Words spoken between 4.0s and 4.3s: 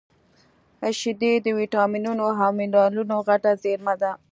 ده